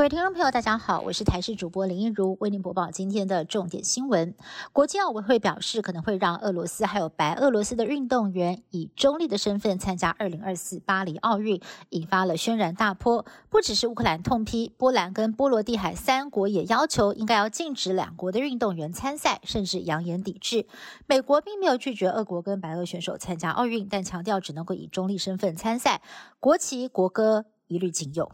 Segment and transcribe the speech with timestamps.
[0.00, 4.34] 各位听众朋友，大家好，我是台视主播林一如，为您播报今天的重点新闻。
[4.72, 11.60] 国际奥委会表示，可能会让俄罗斯还有白俄罗斯的运动员以中立的身份参加二零二四巴黎奥运，
[11.90, 13.26] 引发了轩然大波。
[13.50, 20.64] 不只是乌克兰痛批，波兰跟波罗的海三国也要求应该要禁止两国的运动员参赛，甚至扬言抵制。
[21.06, 26.00] 美国并没有拒绝俄国跟白俄选手参加奥运，但强调只能够以中立身份参赛，
[26.38, 28.32] 国旗国歌一律禁用。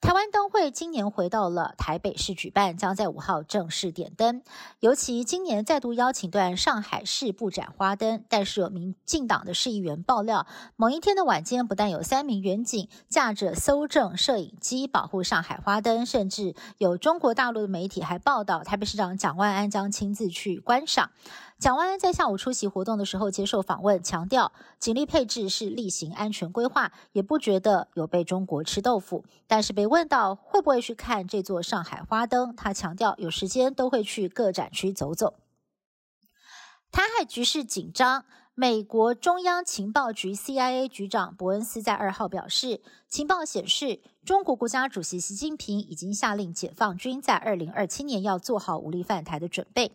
[0.00, 4.42] 台湾灯会今年回到了台北市举办，将在五号正式点灯。
[4.78, 10.46] 尤其今年再度邀请段上海市布展花灯，但是有民进党的市议员爆料，
[10.76, 21.10] 某一天的晚间，不但有三名远警驾着搜证摄影机保护上海花灯，甚至有中国大陆的媒体还报道，台北市长蒋万安将亲自去观赏。
[21.58, 29.26] 蒋万安在下午出席活动的时候接受访问，强调警力配置是例行安全规划，也不觉得有被中国吃豆腐。
[29.46, 35.40] 但是被问到会不会去看这座上海花灯，他强调有时间都会去各展区走走。
[36.92, 38.24] 台海局势紧张。
[38.60, 49.92] 美国中央情报局 （CIA） 局长伯恩斯在二号表示，情报显示，中国国家主席习近平已经下令解放军在二零二七年要做好武力犯台的准备。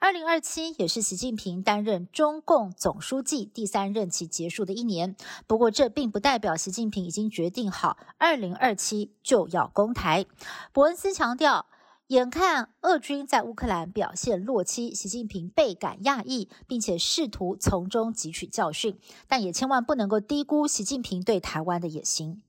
[0.00, 5.14] 二零二七也是习近平担任中共总书记第三任期结束的一年。
[5.46, 10.26] 不过，这并不代表习近平已经决定好二零二七就要攻台。
[10.72, 11.66] 伯恩斯强调。
[12.08, 22.42] 眼看俄军在乌克兰表现弱期，习近平倍感讶异，并且试图从中汲取教训，但也千万不能够低估习近平对台湾的野心。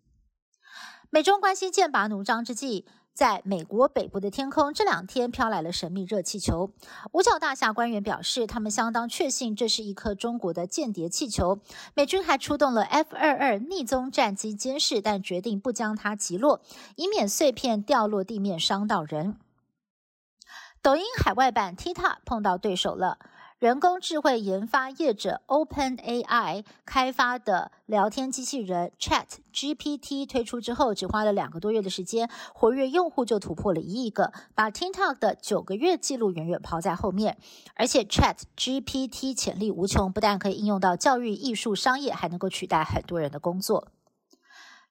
[1.09, 6.71] 美中关系剑拔弩张之际，在美国北部的天空，这两天飘来了神秘热气球。
[7.11, 11.59] 五角大厦官员表示，他们相当确信这是一颗中国的间谍气球。
[11.93, 16.61] 美军还出动了 F 二二逆踪战机监视，但决定不将它击落，
[16.95, 19.37] 以免碎片掉落地面伤到人。
[20.89, 23.19] 抖音海外版 TikTok 碰到对手了。
[23.59, 37.37] 人工智慧研发业者 OpenAI 开发的聊天机器人 Chat GPT 推出之后，只花了两个多月的时间，活跃用户就突破了一亿个，把 TikTok 的九个月记录远远抛在后面。
[37.75, 43.89] 而且 Chat GPT 潜力无穷，不但可以应用到教育、艺术、商业，还能够取代很多人的工作。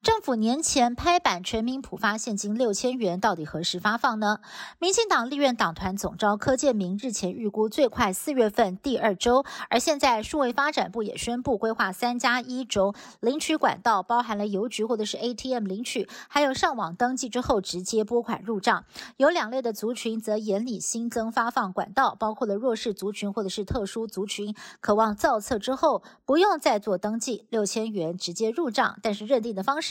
[0.01, 4.39] 政府年前拍板全民普发现金六千元，到底何时发放呢？
[4.79, 18.85] 民进党立院党团总召柯建明日前预估最快四月份第二周，而现在数位发展部也宣布规划三加一周领取管道，包含了邮局或者是 ATM 领取，还有上网登记之后直接拨款入账。
[19.17, 29.89] 有两类的族群则严厉新增发放管道，包括了弱势族群或者是特殊族群，渴望造册之后不用再做登记，六千元直接入账，但是认定的方式。